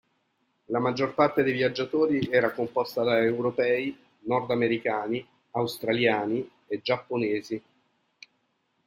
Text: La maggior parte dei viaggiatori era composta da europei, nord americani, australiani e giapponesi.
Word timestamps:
La 0.71 0.79
maggior 0.79 1.13
parte 1.13 1.43
dei 1.43 1.53
viaggiatori 1.53 2.27
era 2.31 2.53
composta 2.53 3.03
da 3.03 3.19
europei, 3.21 3.95
nord 4.21 4.49
americani, 4.49 5.23
australiani 5.51 6.49
e 6.65 6.81
giapponesi. 6.81 7.63